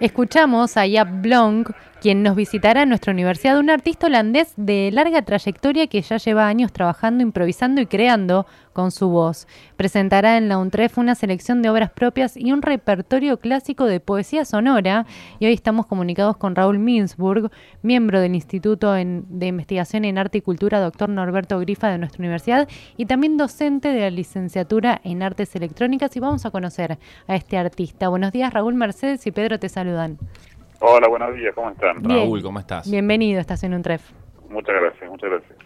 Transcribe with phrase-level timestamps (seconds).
[0.00, 1.68] Escuchamos a Yap Blong,
[2.00, 6.48] quien nos visitará en nuestra universidad, un artista holandés de larga trayectoria que ya lleva
[6.48, 9.46] años trabajando, improvisando y creando con su voz.
[9.76, 14.44] Presentará en la UNTREF una selección de obras propias y un repertorio clásico de poesía
[14.44, 15.06] sonora.
[15.38, 17.50] Y hoy estamos comunicados con Raúl Minsburg,
[17.82, 22.68] miembro del Instituto de Investigación en Arte y Cultura, doctor Norberto Grifa de nuestra universidad,
[22.96, 26.16] y también docente de la licenciatura en Artes Electrónicas.
[26.16, 28.08] Y vamos a conocer a este artista.
[28.08, 30.18] Buenos días, Raúl Mercedes y Pedro te saludan.
[30.82, 32.02] Hola, buenos días, ¿cómo están?
[32.02, 32.90] Raúl, ¿cómo estás?
[32.90, 34.00] Bienvenido, estás en un tref.
[34.48, 35.58] Muchas gracias, muchas gracias.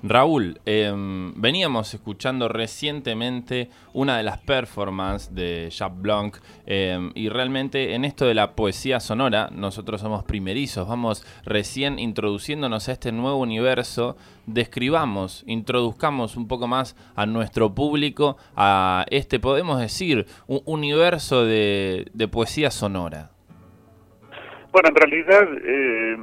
[0.00, 7.94] Raúl, em, veníamos escuchando recientemente una de las performances de Jacques Blanc em, y realmente
[7.94, 13.38] en esto de la poesía sonora nosotros somos primerizos, vamos recién introduciéndonos a este nuevo
[13.38, 14.16] universo,
[14.46, 22.28] describamos, introduzcamos un poco más a nuestro público a este, podemos decir, un universo de
[22.30, 23.32] poesía sonora.
[24.72, 26.16] Bueno, en realidad, eh,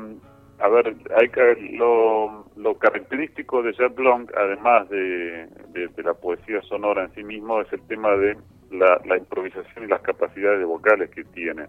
[0.60, 6.62] a ver, hay que, lo, lo característico de Jacques Blanc, además de, de, la poesía
[6.64, 8.38] sonora en sí mismo, es el tema de
[8.72, 11.68] la, la improvisación y las capacidades vocales que tiene.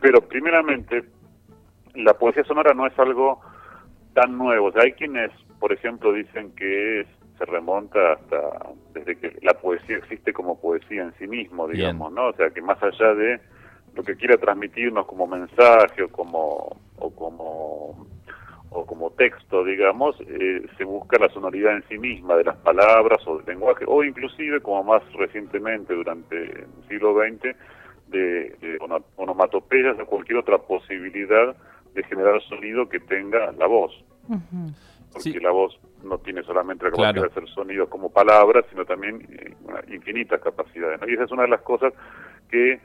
[0.00, 1.04] Pero primeramente,
[1.94, 3.40] la poesía sonora no es algo
[4.14, 4.68] tan nuevo.
[4.68, 7.06] O sea, hay quienes, por ejemplo, dicen que es,
[7.38, 8.40] se remonta hasta
[8.92, 12.26] desde que la poesía existe como poesía en sí mismo, digamos, ¿no?
[12.26, 13.40] O sea, que más allá de
[13.94, 18.06] lo que quiera transmitirnos como mensaje o como o como
[18.70, 23.18] o como texto, digamos, eh, se busca la sonoridad en sí misma de las palabras
[23.26, 27.56] o del lenguaje, o inclusive, como más recientemente durante el siglo XX,
[28.06, 28.78] de, de
[29.16, 31.56] onomatopeyas o cualquier otra posibilidad
[31.94, 33.92] de generar sonido que tenga la voz.
[35.12, 39.26] Porque la voz no tiene solamente la capacidad de hacer sonido como palabras, sino también
[39.30, 39.54] eh,
[39.92, 41.00] infinitas capacidades.
[41.08, 41.92] Y esa es una de las cosas
[42.48, 42.80] que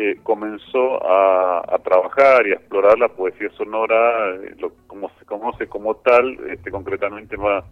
[0.00, 5.66] eh, comenzó a, trabajar y a explorar la poesía sonora, eh, lo, como se conoce
[5.66, 7.64] como tal, este, concretamente más,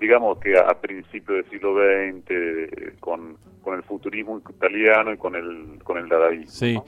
[0.00, 5.78] digamos que a, principios del siglo XX, con, con el futurismo italiano y con el,
[5.84, 6.50] con el dadaísmo.
[6.50, 6.80] Sí.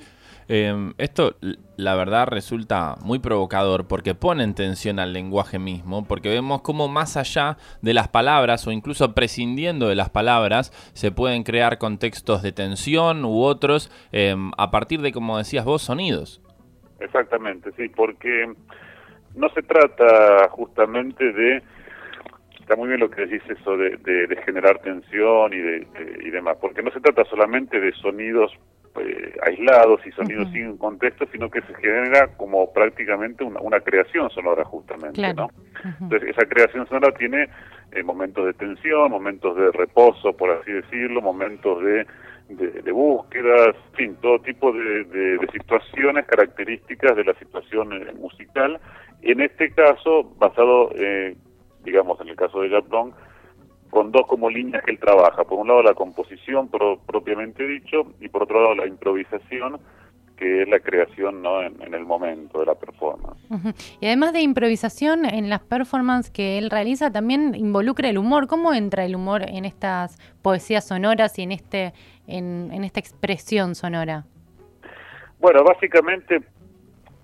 [0.53, 1.37] Em, esto,
[1.77, 6.88] la verdad, resulta muy provocador porque pone en tensión al lenguaje mismo, porque vemos cómo
[6.88, 12.43] más allá de las palabras o incluso prescindiendo de las palabras, se pueden crear contextos
[12.43, 16.43] de tensión u otros em, a partir de, como decías vos, sonidos.
[16.99, 18.53] Exactamente, sí, porque
[19.37, 21.62] no se trata justamente de
[22.59, 25.87] está muy bien lo que decís eso de, generar tensión y, de,
[26.25, 28.50] y demás, porque no se trata solamente de sonidos
[29.00, 34.65] eh, aislados y sonidos sin contexto, sino que se genera como prácticamente una, creación sonora
[34.65, 35.49] justamente, ¿no?
[36.00, 37.49] Entonces esa creación sonora tiene
[37.93, 42.06] eh, momentos de tensión, momentos de reposo, por así decirlo, momentos de,
[42.49, 48.78] de, búsquedas, en fin, todo tipo de, situaciones características de la situación eh, musical.
[49.22, 50.91] En este caso, basado,
[51.84, 52.87] digamos, en el caso de Jack
[53.91, 55.45] con dos como líneas que él trabaja.
[55.45, 56.69] Por un lado la composición
[57.06, 59.81] propiamente dicho y por otro lado la improvisación
[60.37, 61.62] que es la creación ¿no?
[61.62, 63.39] en, el momento de la performance.
[64.01, 68.47] Y además de improvisación, en las performances que él realiza también involucra el humor.
[68.47, 71.93] ¿Cómo entra el humor en estas poesías sonoras y en, este,
[72.27, 74.25] en, en esta expresión sonora?
[75.41, 76.41] Bueno, básicamente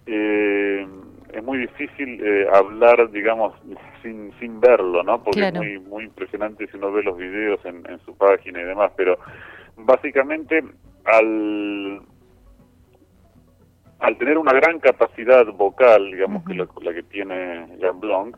[0.07, 0.87] eh,
[1.37, 3.53] es muy difícil eh, hablar, digamos,
[4.03, 5.23] sin, sin verlo, ¿no?
[5.23, 8.93] Porque es muy, muy impresionante si uno ve los videos en, su página y demás,
[8.97, 9.19] pero
[9.77, 10.65] básicamente
[11.05, 12.01] al
[13.99, 18.37] al tener una gran capacidad vocal, digamos, que la, la, que tiene Jean Blanc,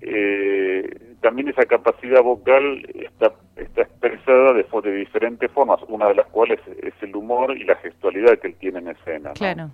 [0.00, 0.88] eh,
[1.20, 6.60] también esa capacidad vocal está, está expresada de, de diferentes formas, una de las cuales
[6.82, 9.32] es el humor y la gestualidad que él tiene en escena.
[9.34, 9.70] Claro.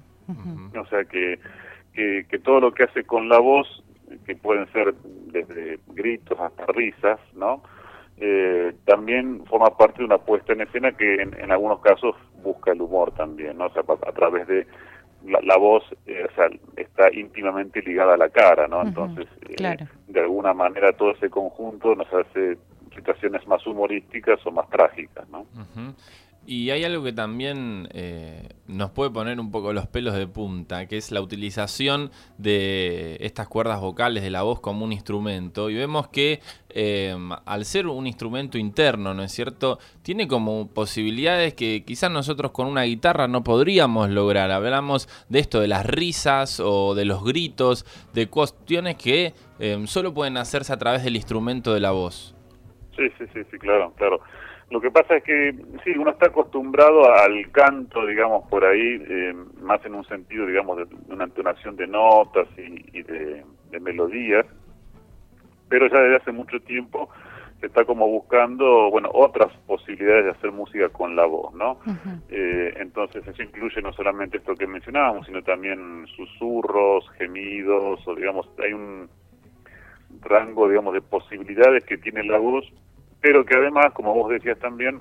[0.77, 1.39] O sea que
[1.97, 3.83] que, todo lo que hace con la voz,
[4.27, 4.95] que pueden ser
[5.33, 7.63] desde gritos hasta risas, ¿no?
[8.19, 12.81] Eh, también forma parte de una puesta en escena que en, algunos casos busca el
[12.81, 13.67] humor también, ¿no?
[13.67, 14.67] O sea, a, través de
[15.25, 18.83] la, voz, eh, o sea, está íntimamente ligada a la cara, ¿no?
[18.83, 19.27] Entonces,
[19.59, 19.77] eh,
[20.07, 22.57] de alguna manera todo ese conjunto nos hace
[22.95, 25.47] situaciones más humorísticas o más trágicas, ¿no?
[26.49, 30.87] Y hay algo que también eh, nos puede poner un poco los pelos de punta,
[30.87, 35.71] que es la utilización de estas cuerdas vocales de la voz como un instrumento.
[35.71, 39.81] Y vemos que em, al ser un instrumento interno, ¿no es cierto?
[40.03, 44.53] Tiene como posibilidades que quizás nosotros con una guitarra no podríamos lograr.
[44.53, 47.85] Hablamos de esto, de las risas o de los gritos,
[48.15, 52.37] de cuestiones que em, solo pueden hacerse a través del instrumento de la voz.
[52.95, 54.21] Sí, sí, sí, sí, claro, claro.
[54.71, 55.55] Lo que pasa es que,
[55.85, 60.79] sí, uno está acostumbrado al canto, digamos, por ahí, eh, más en un sentido, digamos,
[60.79, 63.45] de, una entonación de notas y, de,
[63.81, 64.47] melodías,
[65.69, 67.11] pero ya desde hace mucho tiempo
[67.61, 71.79] se está como buscando, bueno, otras posibilidades de hacer música con la voz, ¿no?
[72.31, 78.49] Eh, entonces eso incluye no solamente esto que mencionábamos, sino también susurros, gemidos, o digamos,
[78.65, 79.09] hay un
[80.23, 82.65] rango, digamos, de posibilidades que tiene la voz
[83.27, 85.01] pero que además, como vos decías también,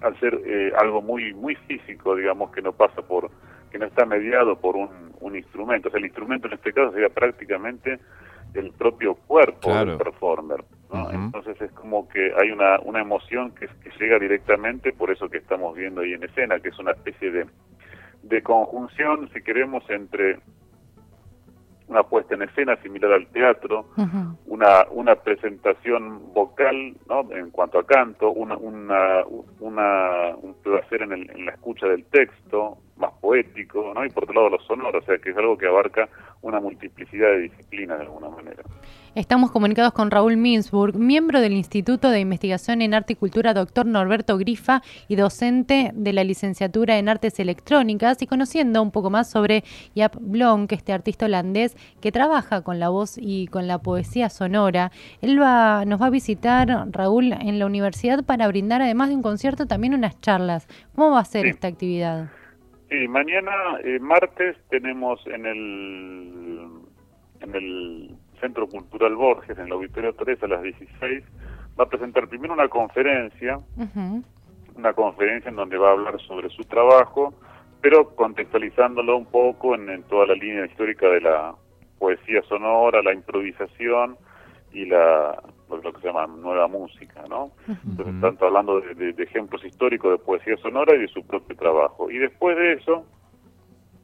[0.00, 3.30] al ser eh, algo muy muy físico, digamos, que no pasa por,
[3.70, 6.90] que no está mediado por un, un instrumento, o sea, el instrumento en este caso
[6.92, 7.98] sería prácticamente
[8.54, 10.64] el propio cuerpo del performer.
[11.12, 15.36] Entonces es como que hay una, una emoción que, que llega directamente por eso que
[15.36, 17.46] estamos viendo ahí en escena, que es una especie de,
[18.22, 20.38] de conjunción, si queremos, entre
[21.88, 23.86] una puesta en escena similar al teatro,
[24.46, 27.30] una, una presentación vocal ¿no?
[27.32, 29.24] en cuanto a canto, una, una,
[29.60, 34.04] una un placer en, el, en la escucha del texto, más poético, ¿no?
[34.04, 36.08] y por otro lado lo sonoro, o sea que es algo que abarca
[36.42, 38.62] una multiplicidad de disciplinas de alguna manera.
[39.14, 43.86] Estamos comunicados con Raúl Minsburg, miembro del Instituto de Investigación en Arte y Cultura Doctor
[43.86, 49.28] Norberto Grifa y docente de la licenciatura en Artes Electrónicas y conociendo un poco más
[49.28, 49.64] sobre
[49.96, 54.92] Jaap Blonk, este artista holandés que trabaja con la voz y con la poesía sonora.
[55.20, 59.22] Él va, nos va a visitar, Raúl, en la universidad para brindar, además de un
[59.22, 60.68] concierto, también unas charlas.
[60.94, 62.28] ¿Cómo va a ser esta actividad?
[62.88, 63.52] Sí, mañana,
[63.84, 66.68] eh, martes, tenemos en el,
[67.40, 71.24] en el Centro Cultural Borges, en el Auditorio 3, a las 16,
[71.78, 73.60] va a presentar primero una conferencia,
[74.74, 77.34] una conferencia en donde va a hablar sobre su trabajo,
[77.82, 81.54] pero contextualizándolo un poco en toda la línea histórica de la
[81.98, 84.16] poesía sonora, la improvisación
[84.72, 87.52] y la lo que se llama nueva música, ¿no?
[87.66, 92.10] Entonces, tanto hablando de, ejemplos históricos de poesía sonora y de su propio trabajo.
[92.10, 93.04] Y después de eso,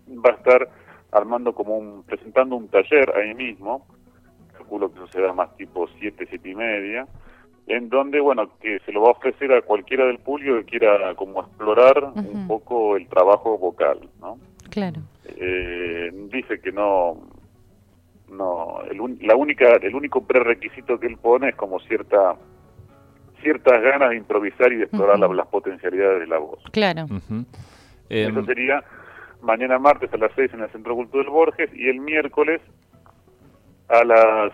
[0.09, 0.69] va a estar
[1.13, 3.87] armando como un, presentando un taller ahí mismo,
[4.53, 7.07] calculo que eso será más tipo siete, siete y media,
[7.67, 11.15] en donde, bueno, que se lo va a ofrecer a cualquiera del público que quiera
[11.15, 14.39] como explorar un poco el trabajo vocal, ¿no?
[14.71, 15.01] Claro.
[15.25, 17.23] Eh, dice que no,
[18.31, 22.37] no el, la única el único prerequisito que él pone es como cierta
[23.43, 26.63] ciertas ganas de improvisar y de explorar las, potencialidades de la voz.
[26.73, 27.05] Claro.
[28.09, 28.83] Eso em, sería
[29.43, 32.63] mañana martes a las 6 en el Centro Cultural Borges y el miércoles
[33.89, 34.53] a las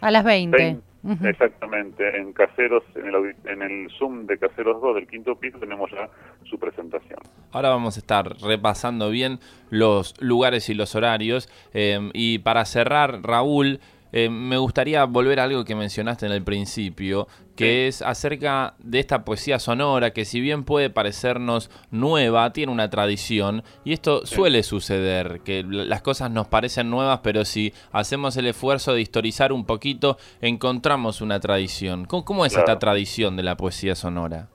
[0.00, 0.78] a las 20.
[1.24, 5.90] Exactamente, en Caseros, en el, en el Zoom de Caseros 2 del quinto piso tenemos
[5.90, 6.08] ya
[6.44, 7.18] su presentación.
[7.52, 9.38] Ahora vamos a estar repasando bien
[9.70, 11.48] los lugares y los horarios.
[11.72, 13.80] Eh, y para cerrar, Raúl,
[14.12, 18.98] eh, me gustaría volver a algo que mencionaste en el principio, que es acerca de
[19.00, 24.62] esta poesía sonora que si bien puede parecernos nueva, tiene una tradición y esto suele
[24.64, 29.64] suceder, que las cosas nos parecen nuevas, pero si hacemos el esfuerzo de historizar un
[29.64, 32.04] poquito, encontramos una tradición.
[32.04, 34.48] ¿Cómo, es esta tradición de la poesía sonora?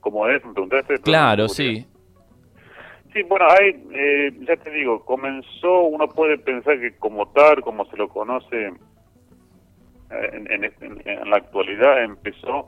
[0.00, 0.44] ¿Cómo es?
[0.44, 0.98] ¿Me preguntaste?
[0.98, 1.86] Claro, sí.
[3.12, 7.84] Sí, bueno, hay, eh, ya te digo, comenzó, uno puede pensar que como tal, como
[7.86, 8.72] se lo conoce
[10.12, 12.66] en, la actualidad empezó,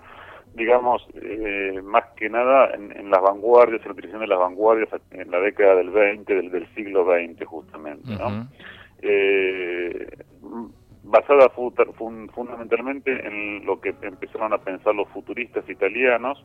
[0.54, 5.30] digamos, eh, más que nada en, las vanguardias, en la utilización de las vanguardias en
[5.30, 8.48] la década del 20, del, siglo XX justamente, ¿no?
[9.02, 10.08] Eh,
[11.02, 16.42] basada fundamentalmente en lo que empezaron a pensar los futuristas italianos,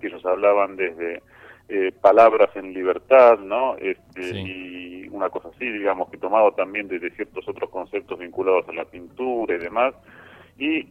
[0.00, 1.22] que ellos hablaban desde
[1.72, 3.76] eh, palabras en libertad, ¿no?
[3.76, 8.72] Este, Y una cosa así, digamos, que tomado también desde ciertos otros conceptos vinculados a
[8.72, 9.94] la pintura y demás.
[10.58, 10.88] Y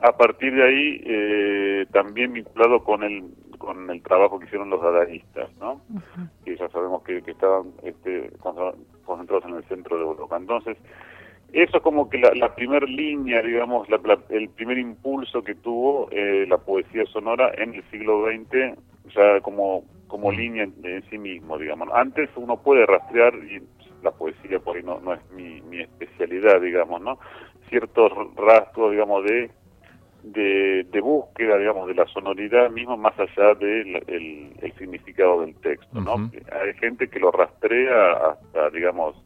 [0.00, 3.24] a partir de ahí, eh, también vinculado con el
[3.58, 5.80] con el trabajo que hicieron los dadaístas, ¿no?
[6.44, 8.30] Que ya sabemos que, estaban este,
[9.04, 10.36] concentrados en el centro de Europa.
[10.36, 10.76] Entonces,
[11.52, 13.88] eso es como que la, la primera línea, digamos,
[14.28, 18.76] el primer impulso que tuvo eh, la poesía sonora en el siglo XX
[19.14, 20.36] ya como, como mm.
[20.36, 21.88] línea en, sí mismo, digamos.
[21.92, 23.62] Antes uno puede rastrear, y
[24.02, 27.18] la poesía por ahí no, no es mi, mi especialidad, digamos, ¿no?
[27.68, 29.50] Ciertos rastros, digamos, de,
[30.24, 36.30] de, búsqueda, digamos, de la sonoridad mismo más allá del el, significado del texto, ¿no?
[36.52, 39.16] Hay gente que lo rastrea hasta, digamos,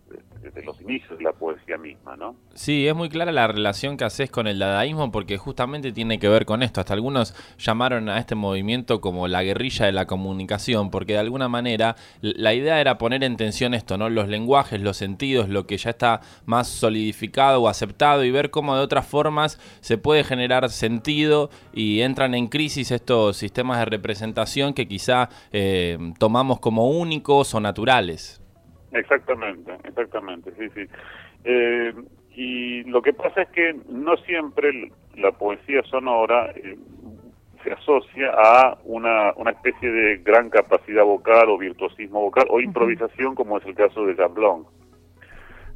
[0.53, 2.37] desde los inicios de la poesía misma, ¿no?
[2.55, 6.29] Sí, es muy clara la relación que haces con el dadaísmo porque justamente tiene que
[6.29, 6.81] ver con esto.
[6.81, 11.49] Hasta algunos llamaron a este movimiento como la guerrilla de la comunicación, porque de alguna
[11.49, 14.09] manera la idea era poner en tensión esto, ¿no?
[14.09, 18.75] Los lenguajes, los sentidos, lo que ya está más solidificado o aceptado y ver cómo
[18.77, 24.75] de otras formas se puede generar sentido y entran en crisis estos sistemas de representación
[24.75, 28.41] que quizá eh, tomamos como únicos o naturales.
[28.93, 30.89] Exactamente, exactamente, sí, sí.
[31.45, 31.93] Eh,
[32.35, 36.77] y lo que pasa es que no siempre la poesía sonora eh,
[37.63, 43.35] se asocia a una, una especie de gran capacidad vocal o virtuosismo vocal o improvisación
[43.35, 44.67] como es el caso de Jablon.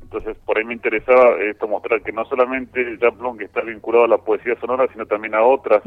[0.02, 4.18] Entonces, por ahí me interesaba esto mostrar que no solamente Jablon está vinculado a la
[4.18, 5.82] poesía sonora, sino también a otras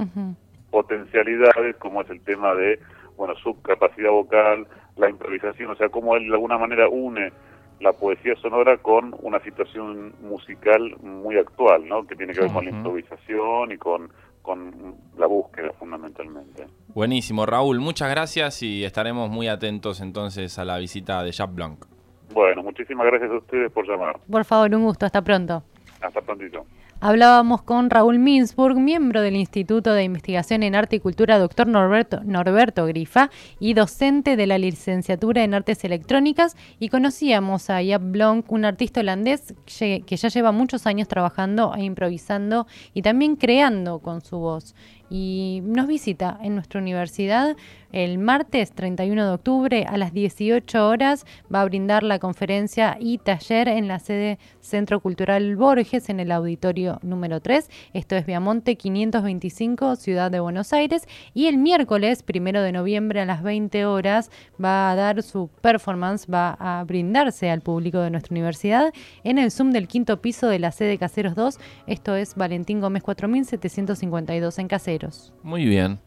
[0.72, 2.80] potencialidades, como es el tema de,
[3.18, 7.32] bueno, su capacidad vocal, la improvisación, o sea, cómo él de alguna manera une
[7.80, 12.06] la poesía sonora con una situación musical muy actual, ¿no?
[12.08, 14.10] Que tiene que ver con la improvisación y con,
[14.42, 16.66] con la búsqueda fundamentalmente.
[16.94, 21.86] Buenísimo, Raúl, muchas gracias y estaremos muy atentos entonces a la visita de Jacques Blanc.
[22.34, 24.20] Bueno, muchísimas gracias a ustedes por llamar.
[24.30, 25.64] Por favor, un gusto, hasta pronto.
[26.02, 26.66] Hasta prontito.
[27.02, 32.22] Hablábamos con Raúl Minsburg, miembro del Instituto de Investigación en Arte y Cultura, doctor Norberto,
[32.24, 38.50] Norberto Grifa, y docente de la licenciatura en Artes Electrónicas, y conocíamos a Jaap Blonk,
[38.50, 44.22] un artista holandés que ya lleva muchos años trabajando e improvisando y también creando con
[44.22, 44.74] su voz
[45.10, 47.56] y nos visita en nuestra universidad
[47.92, 51.26] el martes 31 de octubre a las 18 horas.
[51.54, 56.32] Va a brindar la conferencia y taller en la sede Centro Cultural Borges en el
[56.32, 57.70] auditorio número 3.
[57.94, 61.08] Esto es Viamonte 525, Ciudad de Buenos Aires.
[61.34, 64.32] Y el miércoles, primero de noviembre a las 20 horas,
[64.64, 69.52] va a dar su performance, va a brindarse al público de nuestra universidad en el
[69.52, 71.58] Zoom del quinto piso de la sede Caseros 2.
[71.88, 75.34] Esto es Valentín Gómez 4752 en Caseros.
[75.44, 76.00] Muy bien.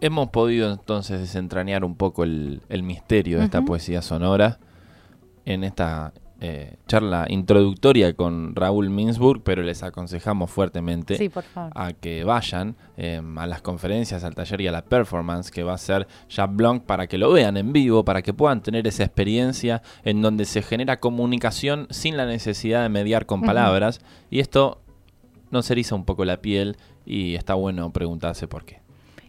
[0.00, 4.58] Hemos podido entonces desentrañar un poco el, misterio de esta poesía sonora
[5.44, 11.30] en esta eh, charla introductoria con Raúl Minsburg, pero les aconsejamos fuertemente
[11.74, 15.74] a que vayan em, a las conferencias, al taller y a la performance que va
[15.74, 19.04] a ser Jab Blanc para que lo vean en vivo, para que puedan tener esa
[19.04, 24.00] experiencia en donde se genera comunicación sin la necesidad de mediar con palabras.
[24.30, 24.80] Y esto
[25.50, 28.80] nos eriza un poco la piel y está bueno preguntarse por qué.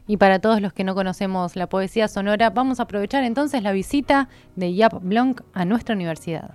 [0.08, 3.72] Y para todos los que no conocemos la poesía sonora, vamos a aprovechar entonces la
[3.72, 6.51] visita de Yap Blanc a nuestra universidad.